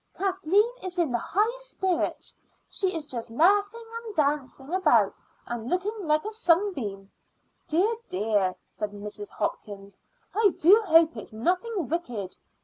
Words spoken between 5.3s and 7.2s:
and looking like a sunbeam."